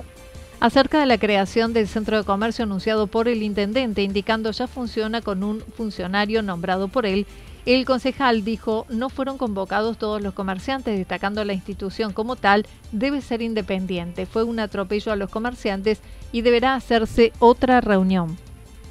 Acerca 0.61 0.99
de 0.99 1.07
la 1.07 1.19
creación 1.19 1.73
del 1.73 1.87
centro 1.87 2.19
de 2.19 2.25
comercio 2.25 2.65
anunciado 2.65 3.07
por 3.07 3.29
el 3.29 3.45
intendente, 3.45 4.03
indicando 4.03 4.51
ya 4.51 4.67
funciona 4.67 5.23
con 5.23 5.45
un 5.45 5.61
funcionario 5.61 6.43
nombrado 6.43 6.89
por 6.89 7.07
él, 7.07 7.27
el 7.65 7.85
concejal 7.85 8.45
dijo 8.45 8.85
no 8.89 9.09
fueron 9.09 9.39
convocados 9.39 9.99
todos 9.99 10.21
los 10.21 10.35
comerciantes, 10.35 10.99
destacando 10.99 11.45
la 11.45 11.53
institución 11.53 12.13
como 12.13 12.35
tal 12.35 12.67
debe 12.91 13.21
ser 13.21 13.41
independiente. 13.41 14.27
Fue 14.27 14.43
un 14.43 14.59
atropello 14.59 15.13
a 15.13 15.17
los 15.17 15.31
comerciantes 15.31 16.01
y 16.33 16.43
deberá 16.43 16.75
hacerse 16.75 17.33
otra 17.39 17.81
reunión. 17.81 18.37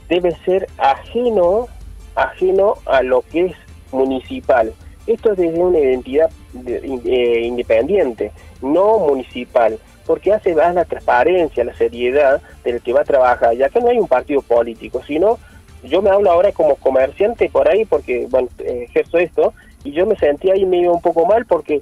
Debe 0.07 0.37
ser 0.45 0.67
ajeno, 0.77 1.67
ajeno 2.15 2.75
a 2.85 3.01
lo 3.01 3.23
que 3.23 3.47
es 3.47 3.55
municipal. 3.91 4.73
Esto 5.05 5.33
es 5.33 5.37
desde 5.37 5.59
una 5.59 5.79
identidad 5.79 6.29
eh, 6.65 7.41
independiente, 7.43 8.31
no 8.61 8.99
municipal, 8.99 9.77
porque 10.07 10.33
hace 10.33 10.55
más 10.55 10.73
la 10.73 10.85
transparencia, 10.85 11.63
la 11.63 11.75
seriedad 11.75 12.41
del 12.63 12.81
que 12.81 12.93
va 12.93 13.01
a 13.01 13.05
trabajar, 13.05 13.55
ya 13.55 13.69
que 13.69 13.81
no 13.81 13.89
hay 13.89 13.99
un 13.99 14.07
partido 14.07 14.41
político, 14.41 15.03
sino 15.05 15.37
yo 15.83 16.01
me 16.01 16.09
hablo 16.09 16.31
ahora 16.31 16.51
como 16.53 16.75
comerciante 16.75 17.49
por 17.49 17.67
ahí, 17.67 17.85
porque 17.85 18.25
bueno, 18.29 18.47
ejerzo 18.63 19.17
esto, 19.19 19.53
y 19.83 19.91
yo 19.91 20.05
me 20.05 20.15
sentí 20.15 20.49
ahí 20.49 20.65
medio 20.65 20.93
un 20.93 21.01
poco 21.01 21.25
mal 21.25 21.45
porque 21.45 21.81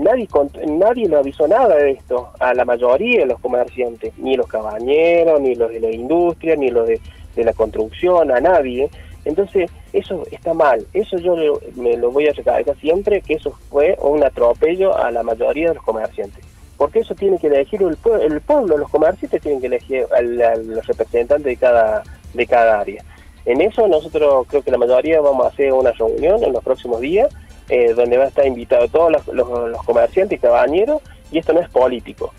nadie 0.00 0.28
nadie 0.66 1.08
le 1.08 1.16
avisó 1.16 1.48
nada 1.48 1.74
de 1.74 1.92
esto 1.92 2.28
a 2.38 2.54
la 2.54 2.64
mayoría 2.64 3.20
de 3.20 3.26
los 3.26 3.40
comerciantes, 3.40 4.12
ni 4.18 4.36
los 4.36 4.46
cabañeros, 4.46 5.40
ni 5.40 5.54
los 5.54 5.70
de 5.70 5.80
la 5.80 5.90
industria, 5.90 6.54
ni 6.56 6.70
los 6.70 6.86
de, 6.86 7.00
de 7.34 7.44
la 7.44 7.52
construcción, 7.52 8.30
a 8.30 8.40
nadie. 8.40 8.88
Entonces, 9.24 9.70
eso 9.92 10.22
está 10.30 10.54
mal. 10.54 10.86
Eso 10.94 11.18
yo 11.18 11.34
me 11.74 11.96
lo 11.96 12.12
voy 12.12 12.28
a 12.28 12.32
recalcar 12.32 12.76
siempre, 12.76 13.20
que 13.22 13.34
eso 13.34 13.50
fue 13.70 13.96
un 14.00 14.22
atropello 14.22 14.96
a 14.96 15.10
la 15.10 15.24
mayoría 15.24 15.68
de 15.68 15.74
los 15.74 15.82
comerciantes. 15.82 16.45
Porque 16.76 17.00
eso 17.00 17.14
tiene 17.14 17.38
que 17.38 17.46
elegir 17.46 17.82
el, 17.82 17.96
el 18.20 18.40
pueblo, 18.40 18.76
los 18.76 18.90
comerciantes 18.90 19.40
tienen 19.40 19.60
que 19.60 19.66
elegir 19.66 20.06
a, 20.14 20.20
los 20.20 20.86
representantes 20.86 21.44
de 21.44 21.56
cada, 21.56 22.02
de 22.34 22.46
cada 22.46 22.80
área. 22.80 23.02
En 23.44 23.60
eso 23.60 23.86
nosotros 23.88 24.46
creo 24.48 24.62
que 24.62 24.70
la 24.70 24.78
mayoría 24.78 25.20
vamos 25.20 25.46
a 25.46 25.48
hacer 25.48 25.72
una 25.72 25.92
reunión 25.92 26.42
en 26.42 26.52
los 26.52 26.62
próximos 26.62 27.00
días, 27.00 27.28
eh, 27.68 27.94
donde 27.94 28.18
va 28.18 28.24
a 28.24 28.28
estar 28.28 28.46
invitado 28.46 28.88
todos 28.88 29.12
los, 29.12 29.26
los, 29.28 29.70
los 29.70 29.82
comerciantes 29.84 30.38
y 30.38 30.40
cabañeros, 30.40 31.00
y 31.30 31.38
esto 31.38 31.52
no 31.52 31.60
es 31.60 31.68
político, 31.68 32.32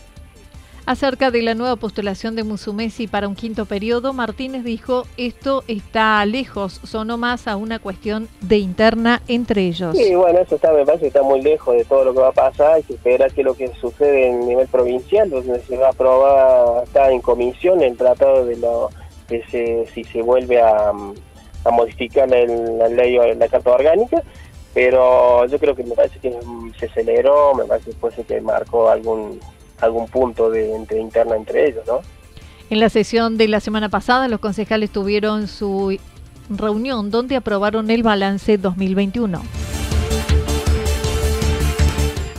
Acerca 0.87 1.31
de 1.31 1.41
la 1.41 1.53
nueva 1.53 1.75
postulación 1.75 2.37
de 2.37 2.45
Musumesi 2.45 3.07
para 3.07 3.27
un 3.27 3.35
quinto 3.35 3.65
periodo, 3.65 4.13
Martínez 4.13 4.63
dijo, 4.63 5.03
esto 5.17 5.65
está 5.67 6.25
lejos, 6.25 6.79
sonó 6.85 7.17
más 7.17 7.49
a 7.49 7.57
una 7.57 7.79
cuestión 7.79 8.29
de 8.39 8.59
interna 8.59 9.21
entre 9.27 9.63
ellos. 9.63 9.97
Sí, 9.97 10.15
bueno, 10.15 10.39
eso 10.39 10.55
está, 10.55 10.71
me 10.71 10.85
parece 10.85 11.01
que 11.01 11.07
está 11.07 11.23
muy 11.23 11.41
lejos 11.41 11.75
de 11.75 11.83
todo 11.83 12.05
lo 12.05 12.13
que 12.13 12.21
va 12.21 12.29
a 12.29 12.31
pasar, 12.31 12.75
hay 12.75 12.83
que 12.83 12.93
esperar 12.93 13.33
que 13.33 13.43
lo 13.43 13.53
que 13.53 13.67
sucede 13.81 14.29
en 14.29 14.47
nivel 14.47 14.65
provincial, 14.69 15.29
donde 15.29 15.59
se 15.59 15.75
va 15.75 15.87
a 15.87 15.89
aprobar, 15.89 16.85
está 16.85 17.11
en 17.11 17.19
comisión 17.19 17.81
el 17.81 17.97
tratado 17.97 18.45
de 18.45 18.55
lo 18.55 18.89
que 19.27 19.85
si 19.93 20.05
se 20.05 20.21
vuelve 20.21 20.61
a, 20.61 20.93
modificar 21.69 22.29
la, 22.29 22.87
ley 22.87 23.17
o 23.17 23.33
la 23.33 23.47
carta 23.49 23.71
orgánica, 23.71 24.23
pero 24.73 25.45
yo 25.47 25.59
creo 25.59 25.75
que 25.75 25.83
me 25.83 25.95
parece 25.95 26.17
que 26.19 26.33
se 26.79 26.85
aceleró, 26.85 27.53
me 27.55 27.65
parece 27.65 27.91
que 27.91 27.97
puede 27.97 28.23
que 28.23 28.39
marcó 28.39 28.87
algún 28.89 29.37
algún 29.81 30.07
punto 30.07 30.49
de, 30.49 30.75
entre, 30.75 30.99
interna 30.99 31.35
entre 31.35 31.69
ellos, 31.69 31.83
¿no? 31.87 31.99
En 32.69 32.79
la 32.79 32.89
sesión 32.89 33.37
de 33.37 33.47
la 33.47 33.59
semana 33.59 33.89
pasada, 33.89 34.27
los 34.27 34.39
concejales 34.39 34.89
tuvieron 34.89 35.47
su 35.47 35.97
reunión 36.49 37.11
donde 37.11 37.35
aprobaron 37.35 37.89
el 37.89 38.03
balance 38.03 38.57
2021. 38.57 39.41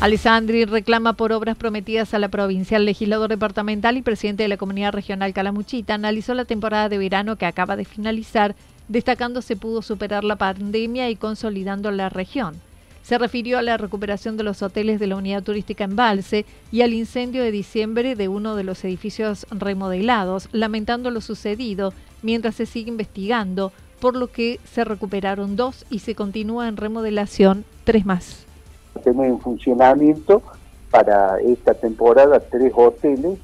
Alessandri 0.00 0.64
reclama 0.64 1.14
por 1.14 1.32
obras 1.32 1.56
prometidas 1.56 2.14
a 2.14 2.20
la 2.20 2.28
provincia. 2.28 2.76
El 2.76 2.84
legislador 2.84 3.28
departamental 3.28 3.96
y 3.96 4.02
presidente 4.02 4.44
de 4.44 4.48
la 4.48 4.56
comunidad 4.56 4.92
regional 4.92 5.32
Calamuchita 5.32 5.94
analizó 5.94 6.34
la 6.34 6.44
temporada 6.44 6.88
de 6.88 6.98
verano 6.98 7.34
que 7.34 7.46
acaba 7.46 7.74
de 7.74 7.84
finalizar, 7.84 8.54
destacando 8.86 9.42
se 9.42 9.56
pudo 9.56 9.82
superar 9.82 10.22
la 10.22 10.36
pandemia 10.36 11.10
y 11.10 11.16
consolidando 11.16 11.90
la 11.90 12.10
región. 12.10 12.67
Se 13.08 13.16
refirió 13.16 13.56
a 13.56 13.62
la 13.62 13.78
recuperación 13.78 14.36
de 14.36 14.42
los 14.42 14.62
hoteles 14.62 15.00
de 15.00 15.06
la 15.06 15.16
unidad 15.16 15.42
turística 15.42 15.84
Embalse 15.84 16.44
y 16.70 16.82
al 16.82 16.92
incendio 16.92 17.42
de 17.42 17.50
diciembre 17.50 18.16
de 18.16 18.28
uno 18.28 18.54
de 18.54 18.64
los 18.64 18.84
edificios 18.84 19.46
remodelados, 19.50 20.50
lamentando 20.52 21.10
lo 21.10 21.22
sucedido 21.22 21.94
mientras 22.20 22.56
se 22.56 22.66
sigue 22.66 22.90
investigando, 22.90 23.72
por 23.98 24.14
lo 24.14 24.26
que 24.26 24.60
se 24.64 24.84
recuperaron 24.84 25.56
dos 25.56 25.86
y 25.88 26.00
se 26.00 26.14
continúa 26.14 26.68
en 26.68 26.76
remodelación 26.76 27.64
tres 27.84 28.04
más. 28.04 28.44
Tener 29.02 29.24
en 29.24 29.40
funcionamiento 29.40 30.42
para 30.90 31.40
esta 31.40 31.72
temporada 31.72 32.38
tres 32.40 32.74
hoteles 32.76 33.38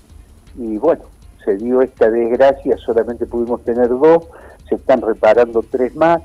y 0.58 0.76
bueno, 0.76 1.04
se 1.42 1.56
dio 1.56 1.80
esta 1.80 2.10
desgracia, 2.10 2.76
solamente 2.76 3.24
pudimos 3.24 3.64
tener 3.64 3.88
dos, 3.88 4.26
se 4.68 4.74
están 4.74 5.00
reparando 5.00 5.62
tres 5.62 5.96
más 5.96 6.20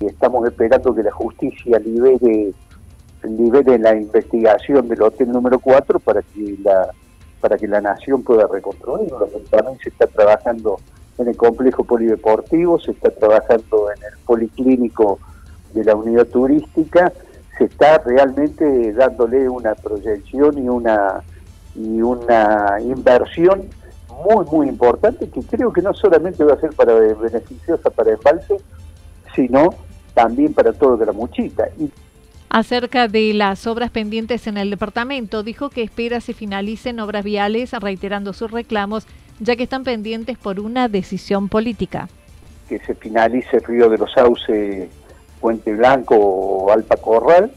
y 0.00 0.06
estamos 0.06 0.48
esperando 0.48 0.94
que 0.94 1.02
la 1.02 1.12
justicia 1.12 1.78
libere 1.80 2.54
libere 3.22 3.78
la 3.78 3.94
investigación 3.94 4.88
del 4.88 5.02
hotel 5.02 5.30
número 5.30 5.58
4 5.58 5.98
para 6.00 6.22
que 6.22 6.56
la 6.62 6.88
para 7.40 7.56
que 7.56 7.68
la 7.68 7.80
nación 7.80 8.24
pueda 8.24 8.48
reconstruirlo. 8.48 9.28
También 9.48 9.78
se 9.78 9.90
está 9.90 10.08
trabajando 10.08 10.80
en 11.18 11.28
el 11.28 11.36
complejo 11.36 11.84
polideportivo, 11.84 12.80
se 12.80 12.90
está 12.90 13.10
trabajando 13.10 13.92
en 13.92 14.02
el 14.02 14.18
policlínico 14.26 15.20
de 15.72 15.84
la 15.84 15.94
unidad 15.94 16.26
turística 16.26 17.12
se 17.58 17.64
está 17.64 17.98
realmente 17.98 18.92
dándole 18.92 19.48
una 19.48 19.74
proyección 19.74 20.56
y 20.58 20.68
una 20.68 21.22
y 21.74 22.00
una 22.00 22.78
inversión 22.80 23.68
muy 24.24 24.44
muy 24.46 24.68
importante 24.68 25.28
que 25.28 25.42
creo 25.42 25.72
que 25.72 25.82
no 25.82 25.92
solamente 25.92 26.44
va 26.44 26.54
a 26.54 26.60
ser 26.60 26.70
para 26.70 26.94
beneficiosa 26.94 27.90
para 27.90 28.12
Embalse, 28.12 28.56
sino 29.34 29.70
también 30.14 30.54
para 30.54 30.72
todo 30.72 30.96
de 30.96 31.06
la 31.06 31.12
muchita. 31.12 31.68
Y 31.78 31.90
Acerca 32.50 33.08
de 33.08 33.34
las 33.34 33.66
obras 33.66 33.90
pendientes 33.90 34.46
en 34.46 34.56
el 34.56 34.70
departamento, 34.70 35.42
dijo 35.42 35.68
que 35.68 35.82
espera 35.82 36.20
se 36.20 36.32
finalicen 36.32 36.98
obras 36.98 37.22
viales, 37.22 37.72
reiterando 37.72 38.32
sus 38.32 38.50
reclamos, 38.50 39.06
ya 39.38 39.54
que 39.54 39.64
están 39.64 39.84
pendientes 39.84 40.38
por 40.38 40.58
una 40.58 40.88
decisión 40.88 41.48
política. 41.48 42.08
Que 42.68 42.78
se 42.78 42.94
finalice 42.94 43.58
el 43.58 43.64
Río 43.64 43.90
de 43.90 43.98
los 43.98 44.12
Sauces 44.12 44.88
Puente 45.40 45.74
Blanco 45.74 46.16
o 46.16 46.72
Alpa 46.72 46.96
Corral, 46.96 47.52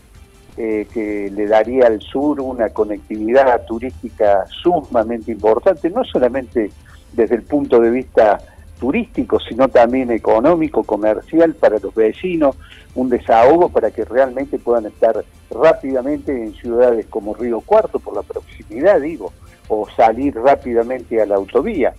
eh, 0.57 0.85
que 0.93 1.31
le 1.31 1.47
daría 1.47 1.87
al 1.87 2.01
sur 2.01 2.41
una 2.41 2.69
conectividad 2.69 3.65
turística 3.65 4.45
sumamente 4.61 5.31
importante, 5.31 5.89
no 5.89 6.03
solamente 6.03 6.69
desde 7.13 7.35
el 7.35 7.43
punto 7.43 7.79
de 7.79 7.89
vista 7.91 8.39
turístico, 8.81 9.39
sino 9.39 9.67
también 9.69 10.09
económico, 10.09 10.83
comercial 10.83 11.53
para 11.53 11.77
los 11.77 11.93
vecinos, 11.93 12.57
un 12.95 13.09
desahogo 13.09 13.69
para 13.69 13.91
que 13.91 14.03
realmente 14.03 14.57
puedan 14.57 14.87
estar 14.87 15.23
rápidamente 15.51 16.31
en 16.31 16.55
ciudades 16.55 17.05
como 17.05 17.35
Río 17.35 17.61
Cuarto, 17.61 17.99
por 17.99 18.15
la 18.15 18.23
proximidad, 18.23 18.99
digo, 18.99 19.31
o 19.67 19.87
salir 19.95 20.35
rápidamente 20.35 21.21
a 21.21 21.27
la 21.27 21.35
autovía. 21.35 21.93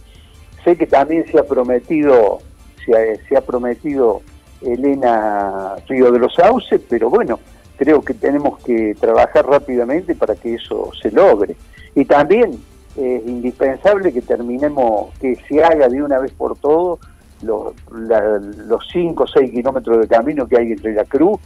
Sé 0.65 0.77
que 0.77 0.89
también 0.89 1.25
se 1.31 1.39
ha 1.39 1.45
prometido, 1.45 2.41
se 2.85 3.37
ha 3.37 3.41
prometido 3.43 4.23
Elena 4.61 5.77
Río 5.89 6.11
de 6.11 6.19
los 6.19 6.35
Sauces, 6.35 6.81
pero 6.89 7.09
bueno, 7.09 7.39
creo 7.77 8.03
que 8.03 8.15
tenemos 8.15 8.59
que 8.59 8.97
trabajar 8.99 9.47
rápidamente 9.47 10.17
para 10.17 10.35
que 10.35 10.55
eso 10.55 10.91
se 11.01 11.13
logre. 11.13 11.55
Y 11.95 12.05
también 12.07 12.59
es 12.97 13.27
indispensable 13.27 14.13
que 14.13 14.23
terminemos, 14.23 15.13
que 15.19 15.37
se 15.49 15.63
haga 15.63 15.89
de 15.89 16.03
una 16.03 16.19
vez 16.19 16.33
por 16.33 16.57
todo 16.57 16.99
los, 17.43 17.75
los 17.91 18.89
5 18.93 19.23
o 19.23 19.27
6 19.27 19.51
kilómetros 19.51 20.01
de 20.01 20.09
camino 20.09 20.47
que 20.47 20.59
hay 20.59 20.73
entre 20.73 20.95
la 20.95 21.05
Cruz 21.05 21.41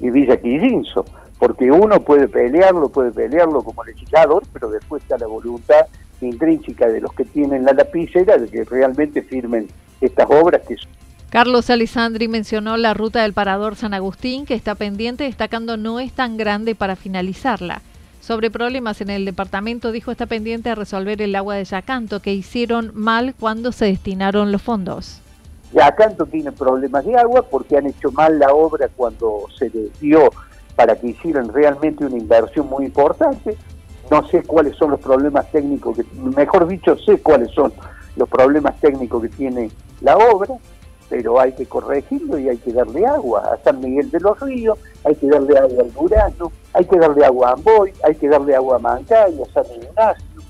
y 0.00 0.10
Villa 0.10 0.36
Quillinzo, 0.36 1.04
porque 1.38 1.70
uno 1.70 2.00
puede 2.00 2.28
pelearlo, 2.28 2.88
puede 2.88 3.12
pelearlo 3.12 3.62
como 3.62 3.84
legislador, 3.84 4.42
pero 4.52 4.70
después 4.70 5.02
está 5.02 5.18
la 5.18 5.26
voluntad 5.26 5.86
intrínseca 6.20 6.88
de 6.88 7.00
los 7.00 7.12
que 7.12 7.24
tienen 7.24 7.64
la 7.64 7.72
lapicera 7.72 8.38
de 8.38 8.48
que 8.48 8.64
realmente 8.64 9.22
firmen 9.22 9.68
estas 10.00 10.28
obras 10.30 10.62
que 10.66 10.76
Carlos 11.30 11.68
Alessandri 11.70 12.28
mencionó 12.28 12.76
la 12.76 12.94
ruta 12.94 13.22
del 13.22 13.32
Parador 13.32 13.76
San 13.76 13.92
Agustín, 13.94 14.46
que 14.46 14.54
está 14.54 14.74
pendiente, 14.74 15.24
destacando 15.24 15.76
no 15.76 16.00
es 16.00 16.12
tan 16.12 16.36
grande 16.36 16.74
para 16.74 16.96
finalizarla. 16.96 17.82
Sobre 18.26 18.50
problemas 18.50 19.00
en 19.00 19.08
el 19.10 19.24
departamento, 19.24 19.92
dijo 19.92 20.10
está 20.10 20.26
pendiente 20.26 20.68
a 20.68 20.74
resolver 20.74 21.22
el 21.22 21.36
agua 21.36 21.54
de 21.54 21.64
Yacanto, 21.64 22.18
que 22.18 22.32
hicieron 22.32 22.90
mal 22.92 23.36
cuando 23.38 23.70
se 23.70 23.84
destinaron 23.84 24.50
los 24.50 24.62
fondos. 24.62 25.20
Yacanto 25.72 26.26
tiene 26.26 26.50
problemas 26.50 27.04
de 27.04 27.16
agua 27.16 27.42
porque 27.48 27.76
han 27.76 27.86
hecho 27.86 28.10
mal 28.10 28.36
la 28.40 28.52
obra 28.52 28.88
cuando 28.96 29.44
se 29.56 29.70
les 29.70 30.00
dio 30.00 30.32
para 30.74 30.96
que 30.96 31.06
hicieran 31.10 31.52
realmente 31.52 32.04
una 32.04 32.16
inversión 32.16 32.68
muy 32.68 32.86
importante. 32.86 33.56
No 34.10 34.26
sé 34.26 34.42
cuáles 34.42 34.76
son 34.76 34.90
los 34.90 34.98
problemas 34.98 35.48
técnicos, 35.52 35.96
que, 35.96 36.04
mejor 36.36 36.66
dicho, 36.66 36.98
sé 36.98 37.20
cuáles 37.20 37.52
son 37.52 37.72
los 38.16 38.28
problemas 38.28 38.74
técnicos 38.80 39.22
que 39.22 39.28
tiene 39.28 39.70
la 40.00 40.16
obra 40.16 40.56
pero 41.08 41.40
hay 41.40 41.52
que 41.52 41.66
corregirlo 41.66 42.38
y 42.38 42.48
hay 42.48 42.56
que 42.58 42.72
darle 42.72 43.06
agua 43.06 43.52
a 43.52 43.62
San 43.62 43.80
Miguel 43.80 44.10
de 44.10 44.20
los 44.20 44.38
Ríos, 44.40 44.78
hay 45.04 45.14
que 45.14 45.28
darle 45.28 45.56
agua 45.56 45.84
al 45.84 45.90
Burano, 45.90 46.52
hay 46.76 46.84
que 46.84 46.98
darle 46.98 47.24
agua 47.24 47.48
a 47.48 47.52
Amboy, 47.54 47.90
hay 48.04 48.14
que 48.16 48.28
darle 48.28 48.54
agua 48.54 48.76
a 48.76 48.78
Mancay, 48.78 49.40
a 49.40 49.52
San 49.54 49.64
Ignacio. 49.74 50.42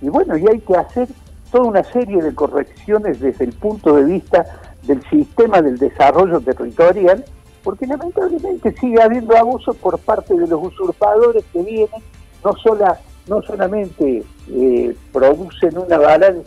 Y 0.00 0.08
bueno, 0.08 0.36
y 0.36 0.46
hay 0.46 0.60
que 0.60 0.76
hacer 0.76 1.08
toda 1.50 1.64
una 1.64 1.82
serie 1.82 2.22
de 2.22 2.32
correcciones 2.32 3.18
desde 3.18 3.44
el 3.44 3.52
punto 3.54 3.96
de 3.96 4.04
vista 4.04 4.46
del 4.84 5.02
sistema 5.10 5.60
del 5.60 5.76
desarrollo 5.76 6.40
territorial, 6.40 7.24
porque 7.64 7.88
lamentablemente 7.88 8.72
sigue 8.78 9.02
habiendo 9.02 9.36
abusos 9.36 9.74
por 9.78 9.98
parte 9.98 10.32
de 10.34 10.46
los 10.46 10.62
usurpadores 10.62 11.44
que 11.52 11.60
vienen, 11.60 12.02
no, 12.44 12.52
sola, 12.62 13.00
no 13.26 13.42
solamente 13.42 14.22
eh, 14.52 14.96
producen 15.12 15.76
una 15.76 15.96
avalancha, 15.96 16.44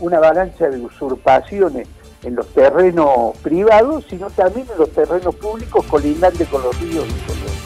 una 0.00 0.16
avalancha 0.16 0.70
de 0.70 0.80
usurpaciones 0.80 1.86
en 2.22 2.34
los 2.34 2.46
terrenos 2.48 3.36
privados, 3.42 4.06
sino 4.08 4.30
también 4.30 4.66
en 4.72 4.78
los 4.78 4.90
terrenos 4.90 5.34
públicos 5.34 5.84
colindantes 5.84 6.48
con 6.48 6.62
los 6.62 6.80
ríos 6.80 7.04
y 7.06 7.26
con. 7.26 7.65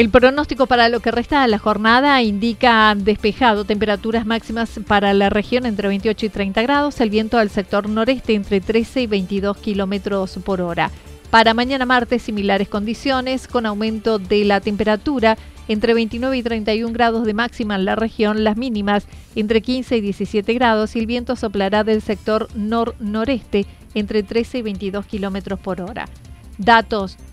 El 0.00 0.08
pronóstico 0.08 0.64
para 0.64 0.88
lo 0.88 1.00
que 1.00 1.10
resta 1.10 1.42
de 1.42 1.48
la 1.48 1.58
jornada 1.58 2.22
indica 2.22 2.94
despejado, 2.96 3.66
temperaturas 3.66 4.24
máximas 4.24 4.80
para 4.86 5.12
la 5.12 5.28
región 5.28 5.66
entre 5.66 5.88
28 5.88 6.24
y 6.24 6.28
30 6.30 6.62
grados, 6.62 7.02
el 7.02 7.10
viento 7.10 7.36
al 7.36 7.50
sector 7.50 7.86
noreste 7.86 8.32
entre 8.32 8.62
13 8.62 9.02
y 9.02 9.06
22 9.06 9.58
kilómetros 9.58 10.38
por 10.42 10.62
hora. 10.62 10.90
Para 11.28 11.52
mañana 11.52 11.84
martes, 11.84 12.22
similares 12.22 12.70
condiciones, 12.70 13.46
con 13.46 13.66
aumento 13.66 14.18
de 14.18 14.46
la 14.46 14.62
temperatura 14.62 15.36
entre 15.68 15.92
29 15.92 16.34
y 16.34 16.42
31 16.44 16.94
grados 16.94 17.26
de 17.26 17.34
máxima 17.34 17.74
en 17.74 17.84
la 17.84 17.94
región, 17.94 18.42
las 18.42 18.56
mínimas 18.56 19.04
entre 19.34 19.60
15 19.60 19.98
y 19.98 20.00
17 20.00 20.54
grados 20.54 20.96
y 20.96 21.00
el 21.00 21.06
viento 21.06 21.36
soplará 21.36 21.84
del 21.84 22.00
sector 22.00 22.48
nor-noreste 22.54 23.66
entre 23.92 24.22
13 24.22 24.60
y 24.60 24.62
22 24.62 25.04
kilómetros 25.04 25.60
por 25.60 25.82
hora. 25.82 26.08
Datos 26.56 27.18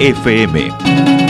FM. 0.00 1.27